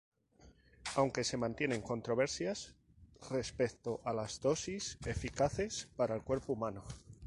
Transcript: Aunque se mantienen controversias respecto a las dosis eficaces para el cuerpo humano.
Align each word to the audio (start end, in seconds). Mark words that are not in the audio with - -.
Aunque 0.95 1.23
se 1.23 1.37
mantienen 1.37 1.83
controversias 1.83 2.73
respecto 3.29 4.01
a 4.03 4.13
las 4.15 4.39
dosis 4.41 4.97
eficaces 5.05 5.89
para 5.95 6.15
el 6.15 6.23
cuerpo 6.23 6.53
humano. 6.53 6.83